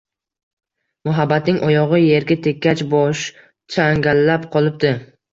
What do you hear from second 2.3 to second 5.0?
tekkach, bosh changallab qolibdi